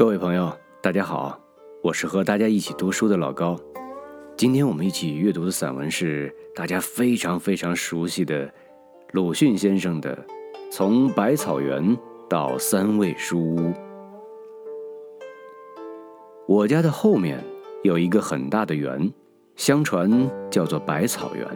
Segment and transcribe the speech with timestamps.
[0.00, 0.50] 各位朋友，
[0.80, 1.38] 大家好，
[1.82, 3.54] 我是和大家一起读书的老高。
[4.34, 8.50] 今天我们一起阅读的散文是大家非常非常熟悉的
[9.12, 10.16] 鲁迅先生的
[10.72, 11.94] 《从百草园
[12.30, 13.58] 到三味书屋》。
[16.48, 17.38] 我家的后面
[17.82, 19.12] 有一个很大的园，
[19.54, 20.10] 相传
[20.50, 21.46] 叫做百草园，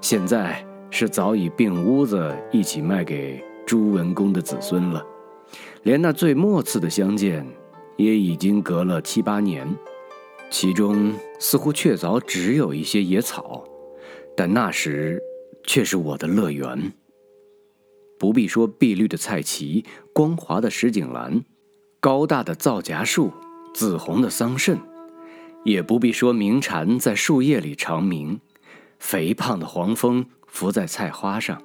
[0.00, 5.04] 现在是早已并屋子一起卖给朱文公的子孙了，
[5.82, 7.44] 连那最末次的相见。
[7.96, 9.68] 也已经隔了七八年，
[10.50, 13.64] 其中似乎确凿只有一些野草，
[14.36, 15.20] 但那时
[15.64, 16.92] 却是我的乐园。
[18.18, 21.44] 不必说碧绿的菜畦、光滑的石井栏、
[22.00, 23.32] 高大的皂荚树、
[23.74, 24.78] 紫红的桑葚，
[25.64, 28.40] 也不必说鸣蝉在树叶里长鸣，
[28.98, 31.60] 肥胖的黄蜂伏在菜花上，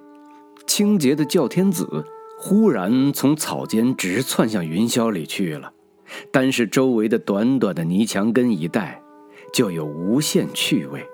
[0.66, 2.05] 清洁的叫天子
[2.39, 5.73] 忽然从草间直窜向云霄里去了。
[6.31, 9.01] 单是周围的短短的泥墙根一带，
[9.53, 11.05] 就有无限趣味。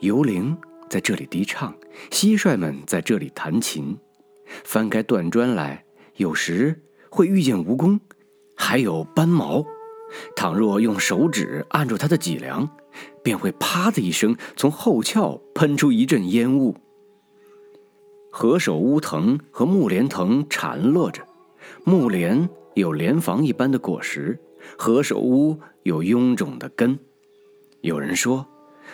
[0.00, 0.56] 游灵
[0.88, 1.74] 在这里低唱，
[2.10, 3.96] 蟋蟀们在这里弹琴。
[4.64, 5.84] 翻开断砖来，
[6.16, 7.98] 有时会遇见蜈蚣，
[8.56, 9.64] 还有斑毛。
[10.36, 12.68] 倘若用手指按住它的脊梁，
[13.22, 16.76] 便会啪的一声，从后窍喷出一阵烟雾。
[18.30, 21.22] 何首乌藤和木莲藤缠络着，
[21.84, 22.48] 木莲。
[22.74, 24.40] 有莲房一般的果实，
[24.78, 26.98] 何首乌有臃肿的根。
[27.82, 28.46] 有人说，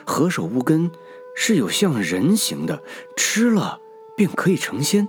[0.04, 0.90] 何首乌根
[1.36, 2.82] 是有像人形的，
[3.16, 3.78] 吃了
[4.16, 5.06] 便可以成仙。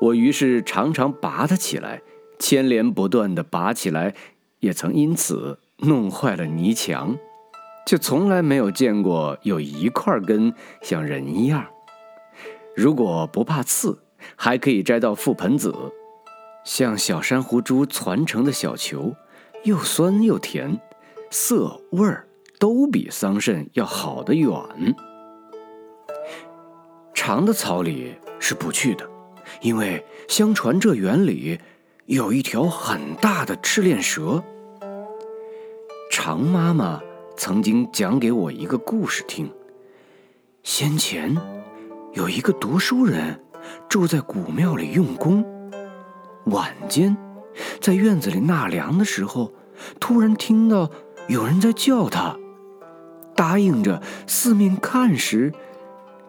[0.00, 2.02] 我于是常常拔它起来，
[2.40, 4.16] 牵连不断的拔起来，
[4.58, 7.16] 也曾因此弄坏了泥墙，
[7.86, 10.52] 却从来没有见过有一块根
[10.82, 11.64] 像人一样。
[12.74, 13.96] 如果不怕刺，
[14.34, 15.72] 还可以摘到覆盆子。
[16.66, 19.14] 像小珊瑚珠攒成的小球，
[19.62, 20.76] 又酸又甜，
[21.30, 22.26] 色味儿
[22.58, 24.52] 都比桑葚要好得远。
[27.14, 29.08] 长的草里是不去的，
[29.62, 31.60] 因为相传这园里
[32.06, 34.42] 有一条很大的赤练蛇。
[36.10, 37.00] 常妈妈
[37.36, 39.48] 曾经讲给我一个故事听：
[40.64, 41.32] 先前
[42.12, 43.40] 有一个读书人
[43.88, 45.44] 住在古庙里用功。
[46.46, 47.16] 晚间，
[47.80, 49.52] 在院子里纳凉的时候，
[49.98, 50.90] 突然听到
[51.28, 52.36] 有人在叫他。
[53.34, 55.52] 答应着四面看时，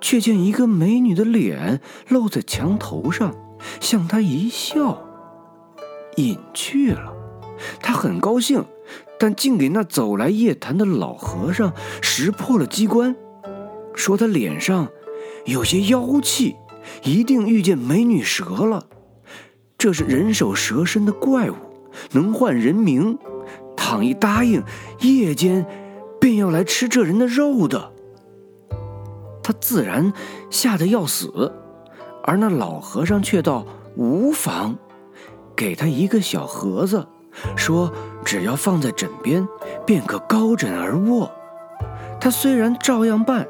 [0.01, 1.79] 却见一个美女的脸
[2.09, 3.33] 露在墙头上，
[3.79, 5.01] 向他一笑，
[6.15, 7.13] 隐去了。
[7.79, 8.65] 他很高兴，
[9.19, 13.15] 但竟给那走来夜谈的老和尚识破了机关，
[13.93, 14.89] 说他脸上
[15.45, 16.55] 有些妖气，
[17.03, 18.87] 一定遇见美女蛇了。
[19.77, 21.55] 这是人首蛇身的怪物，
[22.11, 23.17] 能唤人名。
[23.75, 24.63] 倘一答应，
[25.01, 25.65] 夜间
[26.19, 27.91] 便要来吃这人的肉的。
[29.43, 30.11] 他自然
[30.49, 31.53] 吓得要死，
[32.23, 34.75] 而那老和尚却道无妨，
[35.55, 37.07] 给他一个小盒子，
[37.55, 37.93] 说
[38.25, 39.47] 只要放在枕边，
[39.85, 41.31] 便可高枕而卧。
[42.19, 43.47] 他虽然照样办，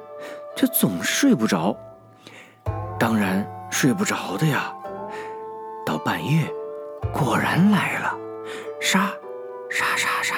[0.55, 1.75] 却总睡不着。
[2.99, 4.73] 当然睡不着的呀。
[5.97, 6.43] 到半夜，
[7.11, 8.15] 果然来了，
[8.79, 9.11] 沙
[9.67, 10.35] 沙沙沙，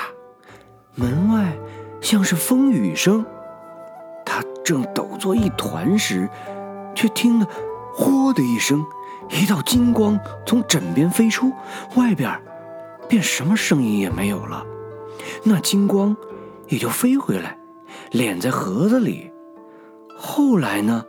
[0.96, 1.53] 门外
[2.00, 3.25] 像是风雨声。
[4.25, 6.30] 他正抖作一团时，
[6.96, 7.47] 却听得
[7.94, 8.86] “豁”的一声，
[9.31, 11.52] 一道金光从枕边飞出，
[11.97, 12.41] 外边
[13.09, 14.66] 便什么声音也没有了。
[15.44, 16.16] 那金光
[16.70, 17.58] 也就飞回来，
[18.12, 19.30] 敛在盒子里。
[20.16, 21.03] 后来呢？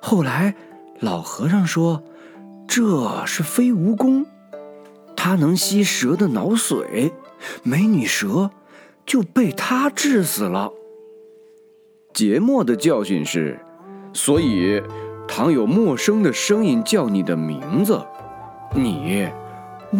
[0.00, 0.52] 后来
[0.98, 2.02] 老和尚说。
[2.74, 4.24] 这是飞蜈蚣，
[5.14, 7.12] 它能吸蛇的脑髓，
[7.62, 8.50] 美女蛇
[9.04, 10.72] 就被它治死了。
[12.14, 13.60] 节末的教训是：
[14.14, 14.82] 所以，
[15.28, 18.00] 倘有陌生的声音叫你的名字，
[18.74, 19.28] 你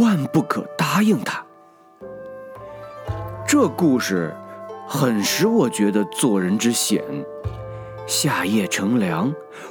[0.00, 1.44] 万不可答应他。
[3.46, 4.34] 这故事
[4.88, 7.04] 很使我觉得做人之险，
[8.06, 9.30] 夏夜乘凉，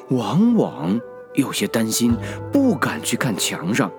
[0.09, 1.01] 往往。
[1.33, 2.16] 有些担心，
[2.51, 3.92] 不敢去看墙上，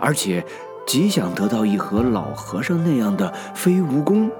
[0.00, 0.44] 而且
[0.86, 4.30] 极想得到一盒老和尚那样的飞蜈蚣。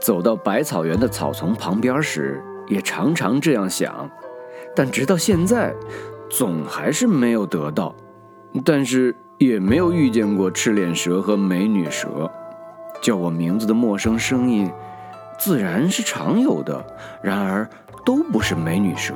[0.00, 4.10] 走到百草园的草丛旁边时，也常常这样想，
[4.74, 5.74] 但直到现在，
[6.30, 7.94] 总还是没有得到。
[8.64, 12.30] 但是也没有遇见过赤练蛇和美女蛇，
[13.02, 14.70] 叫我名字的陌生声音，
[15.38, 16.84] 自然是常有的，
[17.22, 17.68] 然而
[18.04, 19.12] 都不是美女蛇。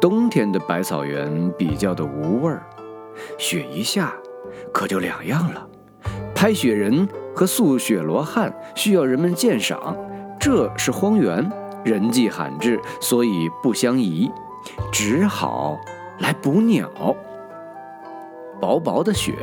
[0.00, 2.62] 冬天的百草园比较的无味儿，
[3.38, 4.14] 雪一下，
[4.72, 5.66] 可就两样了。
[6.34, 9.96] 拍雪人和塑雪罗汉需要人们鉴赏，
[10.38, 11.50] 这是荒原，
[11.82, 14.30] 人迹罕至，所以不相宜，
[14.92, 15.78] 只好
[16.18, 16.90] 来捕鸟。
[18.60, 19.34] 薄薄的雪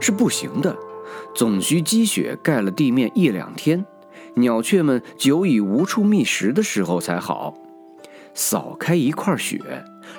[0.00, 0.76] 是不行的，
[1.34, 3.84] 总需积雪盖了地面一两天，
[4.34, 7.54] 鸟雀们久已无处觅食的时候才好。
[8.34, 9.58] 扫开一块雪，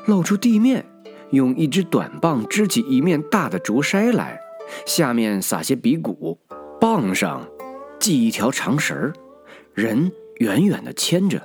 [0.07, 0.83] 露出地面，
[1.29, 4.39] 用一支短棒支起一面大的竹筛来，
[4.85, 6.39] 下面撒些鼻骨，
[6.81, 7.47] 棒上
[7.99, 9.13] 系一条长绳儿，
[9.73, 11.41] 人远远地牵着，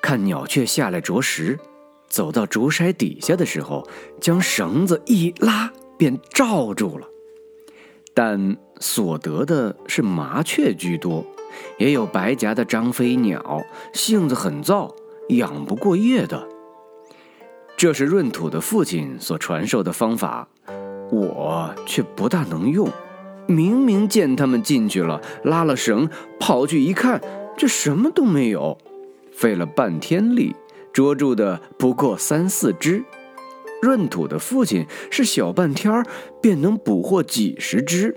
[0.00, 1.58] 看鸟雀下来啄食。
[2.08, 3.86] 走到竹筛底下的时候，
[4.20, 5.70] 将绳子一拉。
[5.98, 7.06] 便罩住了，
[8.12, 11.24] 但所得的是麻雀居多，
[11.78, 13.64] 也有白颊的张飞鸟，
[13.94, 14.94] 性子很躁，
[15.30, 16.46] 养不过夜的。
[17.76, 20.48] 这是闰土的父亲所传授的方法，
[21.10, 22.90] 我却不大能用。
[23.46, 26.08] 明明见他们进去了，拉了绳，
[26.40, 27.20] 跑去一看，
[27.54, 28.78] 这什么都没有，
[29.30, 30.56] 费了半天力，
[30.90, 33.04] 捉住的不过三四只。
[33.82, 36.02] 闰土的父亲是小半天儿
[36.40, 38.16] 便能捕获几十只，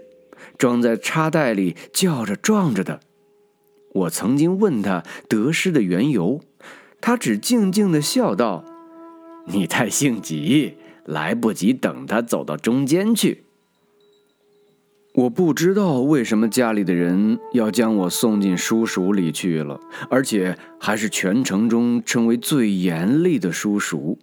[0.57, 3.01] 装在插袋里叫着撞着的。
[3.93, 6.39] 我曾经问他得失的缘由，
[7.01, 8.63] 他只静静的笑道
[9.51, 10.75] ：“你太性急，
[11.05, 13.43] 来不及等他走到中间去。”
[15.15, 19.79] 我不知道为什么家里的人要将我送进叔塾里去了，
[20.09, 24.19] 而且还是全城中称为最严厉的叔塾。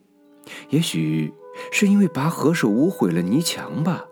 [0.70, 1.32] 也许
[1.72, 4.06] 是因为拔何首乌毁了泥墙吧，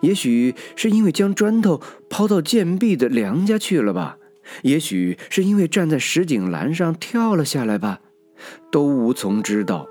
[0.00, 4.16] 也许是因为将砖头抛到贱婢的梁家去了吧，
[4.62, 8.00] 也许是因为站在石井栏上跳了下来吧，
[8.72, 9.86] 都无从知道。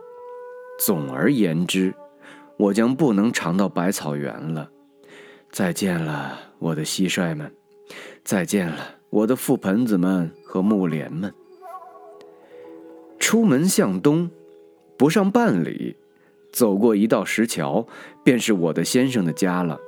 [0.79, 1.93] 总而言之，
[2.57, 4.69] 我将不能尝到百草园了。
[5.51, 7.47] 再见了，我的蟋蟀们；
[8.23, 11.33] 再见了，我的覆盆子们和木莲们。
[13.19, 14.29] 出门向东。
[14.95, 15.97] 不上半里，
[16.51, 17.85] 走过一道石桥，
[18.23, 19.79] 便是我的先生的家了。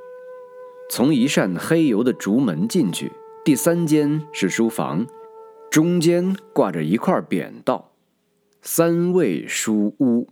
[0.90, 3.12] 从一扇黑油的竹门进去，
[3.46, 5.06] 第三间是书房，
[5.72, 7.92] 中间挂着一块匾，道
[8.62, 10.28] ：“三味书屋。”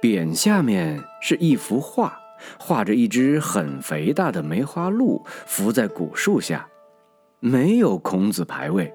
[0.00, 2.18] 匾下面是一幅画，
[2.58, 6.66] 画着一只很肥大的梅花鹿伏在古树下，
[7.38, 8.92] 没有孔子牌位，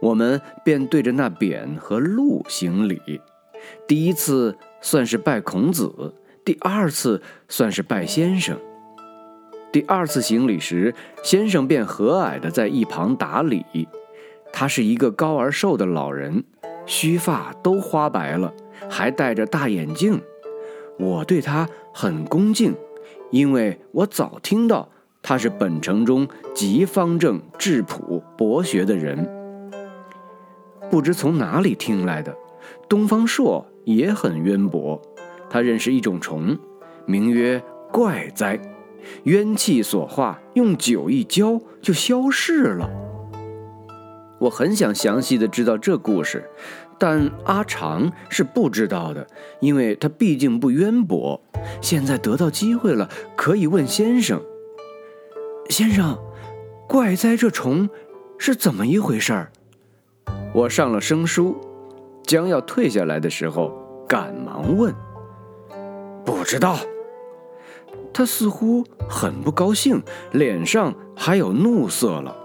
[0.00, 3.20] 我们便对着那匾和鹿行礼。
[3.86, 6.14] 第一次算是拜孔子，
[6.44, 8.58] 第二次算是拜先生。
[9.70, 13.64] 第二次行礼时，先生便和蔼地在一旁打理。
[14.52, 16.42] 他是一个高而瘦的老人，
[16.86, 18.50] 须发都花白了，
[18.88, 20.18] 还戴着大眼镜。
[20.98, 22.74] 我对他很恭敬，
[23.30, 24.88] 因为我早听到
[25.22, 29.28] 他是本城中极方正、质朴、博学的人。
[30.90, 32.34] 不知从哪里听来的。
[32.88, 35.00] 东方朔也很渊博，
[35.50, 36.56] 他认识一种虫，
[37.04, 37.62] 名曰
[37.92, 38.60] 怪哉，
[39.24, 42.88] 冤气所化，用酒一浇就消逝了。
[44.46, 46.48] 我很想详细的知道这故事，
[46.98, 49.26] 但阿长是不知道的，
[49.60, 51.40] 因为他毕竟不渊博。
[51.80, 54.40] 现在得到机会了，可以问先生。
[55.68, 56.16] 先生，
[56.88, 57.88] 怪哉这虫
[58.38, 59.50] 是怎么一回事儿？
[60.54, 61.56] 我上了生书。
[62.24, 63.70] 将要退下来的时候，
[64.08, 64.92] 赶忙问
[66.26, 66.76] ：“不知道。”
[68.12, 72.36] 他似乎很不高兴，脸上还有怒色了。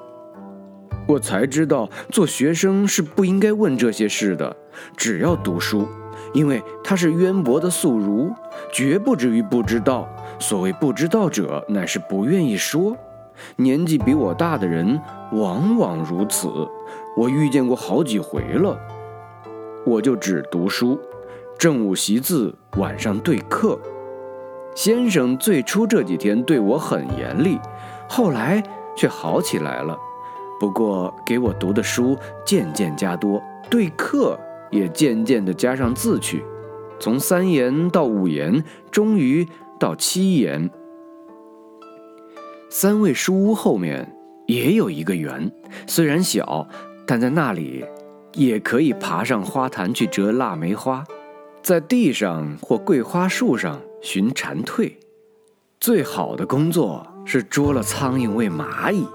[1.08, 4.56] 我才知道，做学生是不应该问这些事的，
[4.96, 5.88] 只要读书，
[6.34, 8.32] 因为他是渊博的素儒，
[8.72, 10.08] 绝不至于不知道。
[10.40, 12.96] 所谓不知道者，乃是不愿意说。
[13.56, 15.00] 年纪比我大的人
[15.32, 16.48] 往往如此，
[17.18, 18.78] 我遇见过好几回了。
[19.86, 21.00] 我就只读书，
[21.58, 23.78] 正午习字，晚上对课。
[24.76, 27.60] 先生最初这几天对我很严厉，
[28.08, 28.64] 后来
[28.96, 29.98] 却好起来了。
[30.62, 32.16] 不过给我读的书
[32.46, 34.40] 渐渐加多，对课
[34.70, 36.46] 也渐渐的加上字去，
[37.00, 39.48] 从三言到五言，终于
[39.80, 40.70] 到七言。
[42.70, 44.16] 三味书屋后面
[44.46, 45.52] 也有一个园，
[45.88, 46.68] 虽然小，
[47.08, 47.84] 但在那里。
[48.34, 51.04] 也可以爬上花坛去折腊梅花，
[51.62, 54.94] 在地上或桂花树上寻蝉蜕。
[55.82, 59.06] 最好的工作是捉了苍蝇喂蚂蚁，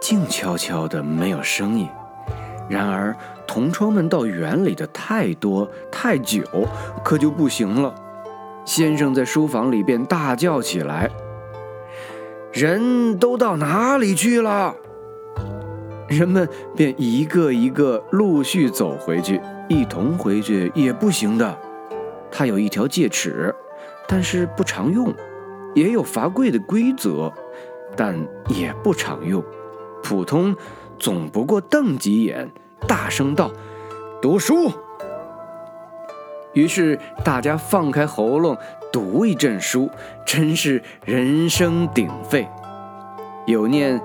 [0.00, 1.88] 静悄悄的没有声音。
[2.68, 6.42] 然而同窗们到园里的太多太久，
[7.02, 7.94] 可就不行了。
[8.64, 11.10] 先生在书房里便大叫起来
[12.52, 14.74] ：“人都到哪里去了？
[16.08, 16.46] 人们
[16.76, 21.58] 便一个一个陆续走回去，一同回去也不行的。
[22.30, 23.54] 他有一条戒尺，
[24.06, 25.10] 但是不常用；
[25.74, 27.32] 也有罚跪的规则，
[27.96, 28.14] 但
[28.48, 29.42] 也不常用。
[30.08, 30.56] 普通
[30.98, 32.50] 总不过瞪几眼，
[32.86, 33.50] 大声道
[34.22, 34.72] ：“读书。”
[36.54, 38.56] 于是大家放开喉咙
[38.90, 39.90] 读一阵书，
[40.24, 42.48] 真是人声鼎沸。
[43.46, 44.00] 有念。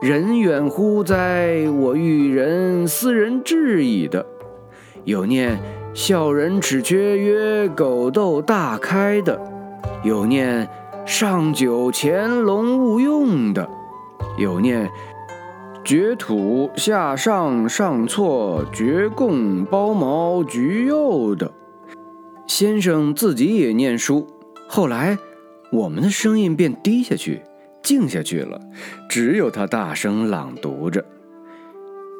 [0.00, 1.68] 人远乎哉？
[1.78, 4.24] 我欲人斯人至矣的。
[5.04, 5.58] 有念
[5.92, 9.38] 笑人齿缺曰：“狗窦大开的。”
[10.02, 10.66] 有念
[11.04, 13.68] 上九乾隆勿用的。
[14.38, 14.88] 有念
[15.88, 21.50] 绝土下上上错绝贡包毛橘柚的。
[22.46, 24.26] 先生自己也念书，
[24.68, 25.16] 后来
[25.72, 27.40] 我们的声音便低下去。
[27.82, 28.60] 静下去了，
[29.08, 31.02] 只有他大声朗读着：“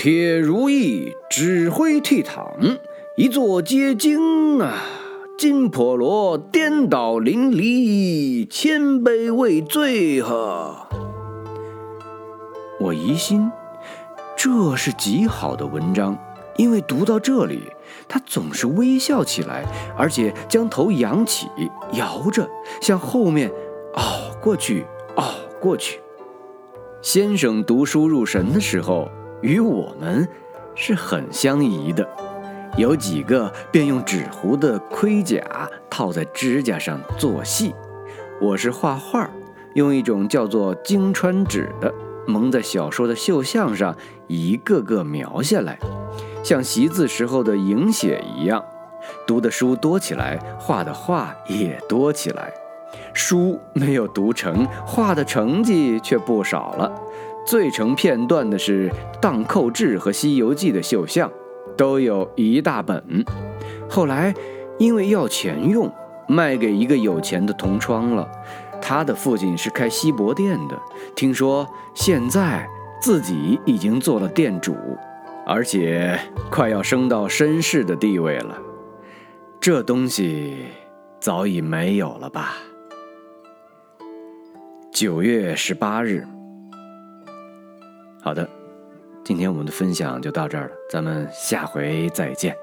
[0.00, 2.78] 铁如意指挥倜傥，
[3.18, 4.78] 一座皆精啊！
[5.36, 10.88] 金婆罗颠倒淋漓，千杯未醉呵。”
[12.80, 13.50] 我疑心
[14.36, 16.16] 这是极好的文章，
[16.56, 17.72] 因为读到这里，
[18.06, 19.64] 他总是微笑起来，
[19.96, 21.48] 而且将头扬起，
[21.92, 22.48] 摇着
[22.80, 23.50] 向后面
[23.94, 24.02] 熬
[24.40, 25.24] 过去，熬。
[25.60, 26.00] 过去，
[27.02, 29.08] 先生读书入神的时候，
[29.42, 30.28] 与我们
[30.76, 32.08] 是很相宜的。
[32.76, 37.74] 有几个便用纸糊的盔甲套在指甲上做戏，
[38.40, 39.28] 我是画画，
[39.74, 41.92] 用一种叫做金川纸的
[42.28, 45.78] 蒙在小说的绣像上，一个个描下来，
[46.44, 48.62] 像习字时候的影写一样。
[49.26, 52.52] 读的书多起来，画的画也多起来。
[53.14, 56.92] 书没有读成，画的成绩却不少了。
[57.46, 61.30] 最成片段的是《荡寇志》和《西游记》的绣像，
[61.78, 63.02] 都有一大本。
[63.88, 64.34] 后来
[64.78, 65.90] 因为要钱用，
[66.28, 68.28] 卖给一个有钱的同窗了。
[68.88, 70.80] 他的父亲是开锡箔店的，
[71.14, 72.66] 听说现在
[73.02, 74.74] 自己已经做了店主，
[75.44, 76.18] 而且
[76.50, 78.58] 快要升到绅士的地位了。
[79.60, 80.68] 这东西
[81.20, 82.54] 早已没有了吧？
[84.90, 86.26] 九月十八日，
[88.22, 88.48] 好的，
[89.22, 92.56] 今天我们的分享就到这儿了，咱们下回再见。